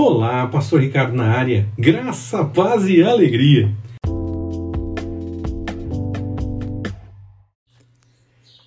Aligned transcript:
Olá, 0.00 0.46
Pastor 0.46 0.80
Ricardo 0.80 1.12
na 1.12 1.24
área. 1.24 1.68
Graça, 1.76 2.44
paz 2.44 2.86
e 2.86 3.02
alegria. 3.02 3.74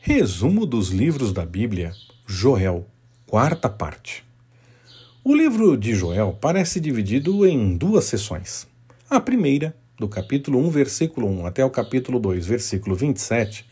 Resumo 0.02 0.66
dos 0.66 0.90
livros 0.90 1.32
da 1.32 1.46
Bíblia, 1.46 1.94
Joel, 2.28 2.86
quarta 3.26 3.70
parte. 3.70 4.26
O 5.24 5.34
livro 5.34 5.78
de 5.78 5.96
Joel 5.96 6.38
parece 6.42 6.82
dividido 6.82 7.48
em 7.48 7.78
duas 7.78 8.04
sessões. 8.04 8.68
A 9.10 9.22
primeira, 9.22 9.74
do 10.02 10.08
capítulo 10.08 10.58
1, 10.66 10.70
versículo 10.72 11.28
1 11.28 11.46
até 11.46 11.64
o 11.64 11.70
capítulo 11.70 12.20
2, 12.20 12.48
versículo 12.48 12.96
27, 12.96 13.64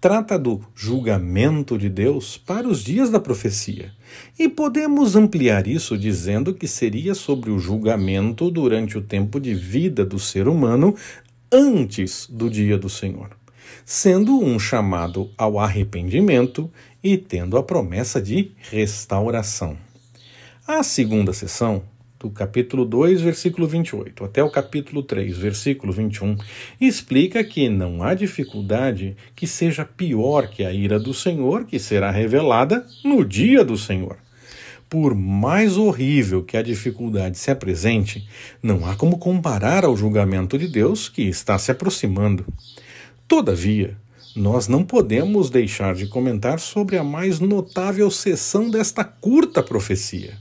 trata 0.00 0.38
do 0.38 0.60
julgamento 0.76 1.76
de 1.76 1.88
Deus 1.88 2.38
para 2.38 2.68
os 2.68 2.84
dias 2.84 3.10
da 3.10 3.18
profecia. 3.18 3.90
E 4.38 4.48
podemos 4.48 5.16
ampliar 5.16 5.66
isso 5.66 5.98
dizendo 5.98 6.54
que 6.54 6.68
seria 6.68 7.16
sobre 7.16 7.50
o 7.50 7.58
julgamento 7.58 8.48
durante 8.48 8.96
o 8.96 9.02
tempo 9.02 9.40
de 9.40 9.54
vida 9.54 10.04
do 10.04 10.20
ser 10.20 10.46
humano 10.46 10.94
antes 11.50 12.28
do 12.30 12.48
dia 12.48 12.78
do 12.78 12.88
Senhor, 12.88 13.36
sendo 13.84 14.38
um 14.38 14.60
chamado 14.60 15.32
ao 15.36 15.58
arrependimento 15.58 16.70
e 17.02 17.18
tendo 17.18 17.56
a 17.56 17.62
promessa 17.62 18.22
de 18.22 18.52
restauração. 18.70 19.76
A 20.64 20.84
segunda 20.84 21.32
sessão 21.32 21.82
do 22.22 22.30
capítulo 22.30 22.84
2, 22.84 23.20
versículo 23.20 23.66
28, 23.66 24.24
até 24.24 24.44
o 24.44 24.48
capítulo 24.48 25.02
3, 25.02 25.36
versículo 25.36 25.92
21, 25.92 26.36
explica 26.80 27.42
que 27.42 27.68
não 27.68 28.00
há 28.00 28.14
dificuldade 28.14 29.16
que 29.34 29.44
seja 29.44 29.84
pior 29.84 30.46
que 30.46 30.64
a 30.64 30.72
ira 30.72 31.00
do 31.00 31.12
Senhor, 31.12 31.64
que 31.64 31.80
será 31.80 32.12
revelada 32.12 32.86
no 33.04 33.24
dia 33.24 33.64
do 33.64 33.76
Senhor. 33.76 34.18
Por 34.88 35.16
mais 35.16 35.76
horrível 35.76 36.44
que 36.44 36.56
a 36.56 36.62
dificuldade 36.62 37.36
se 37.38 37.50
apresente, 37.50 38.28
não 38.62 38.86
há 38.86 38.94
como 38.94 39.18
comparar 39.18 39.84
ao 39.84 39.96
julgamento 39.96 40.56
de 40.56 40.68
Deus 40.68 41.08
que 41.08 41.22
está 41.22 41.58
se 41.58 41.72
aproximando. 41.72 42.46
Todavia, 43.26 43.96
nós 44.36 44.68
não 44.68 44.84
podemos 44.84 45.50
deixar 45.50 45.94
de 45.96 46.06
comentar 46.06 46.60
sobre 46.60 46.96
a 46.96 47.02
mais 47.02 47.40
notável 47.40 48.08
sessão 48.10 48.70
desta 48.70 49.02
curta 49.02 49.60
profecia. 49.60 50.38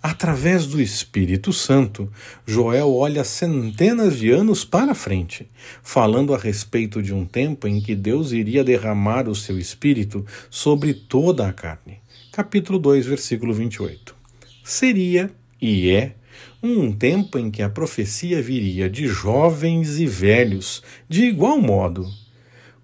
Através 0.00 0.64
do 0.66 0.80
Espírito 0.80 1.52
Santo, 1.52 2.10
Joel 2.46 2.94
olha 2.94 3.24
centenas 3.24 4.16
de 4.16 4.30
anos 4.30 4.64
para 4.64 4.94
frente, 4.94 5.50
falando 5.82 6.32
a 6.32 6.38
respeito 6.38 7.02
de 7.02 7.12
um 7.12 7.24
tempo 7.24 7.66
em 7.66 7.80
que 7.80 7.96
Deus 7.96 8.30
iria 8.30 8.62
derramar 8.62 9.28
o 9.28 9.34
seu 9.34 9.58
Espírito 9.58 10.24
sobre 10.48 10.94
toda 10.94 11.48
a 11.48 11.52
carne. 11.52 11.98
Capítulo 12.30 12.78
2, 12.78 13.06
versículo 13.06 13.52
28. 13.52 14.14
Seria, 14.62 15.32
e 15.60 15.90
é, 15.90 16.14
um 16.62 16.92
tempo 16.92 17.36
em 17.36 17.50
que 17.50 17.62
a 17.62 17.68
profecia 17.68 18.40
viria 18.40 18.88
de 18.88 19.08
jovens 19.08 19.98
e 19.98 20.06
velhos, 20.06 20.80
de 21.08 21.24
igual 21.24 21.60
modo, 21.60 22.06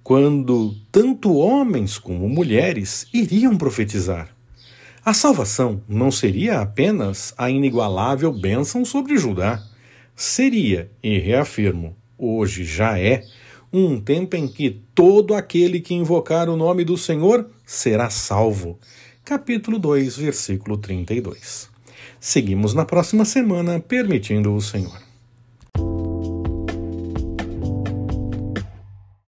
quando 0.03 0.75
tanto 0.91 1.35
homens 1.37 1.97
como 1.97 2.29
mulheres 2.29 3.07
iriam 3.13 3.57
profetizar. 3.57 4.35
A 5.05 5.13
salvação 5.13 5.83
não 5.87 6.11
seria 6.11 6.61
apenas 6.61 7.35
a 7.37 7.51
inigualável 7.51 8.33
bênção 8.33 8.87
sobre 8.87 9.19
Judá. 9.19 9.63
Seria, 10.17 10.91
e 11.03 11.19
reafirmo, 11.19 11.95
hoje 12.17 12.65
já 12.65 12.99
é, 12.99 13.23
um 13.71 14.01
tempo 14.01 14.35
em 14.35 14.49
que 14.49 14.81
todo 14.95 15.35
aquele 15.35 15.79
que 15.79 15.93
invocar 15.93 16.49
o 16.49 16.57
nome 16.57 16.87
do 16.87 16.97
Senhor 16.97 17.51
será 17.67 18.09
salvo. 18.09 18.79
Capítulo 19.23 19.79
2, 19.79 20.17
versículo 20.17 20.79
32. 20.79 21.69
Seguimos 22.19 22.73
na 22.73 22.87
próxima 22.87 23.27
semana, 23.27 23.79
permitindo 23.79 24.55
o 24.55 24.63
Senhor. 24.63 25.03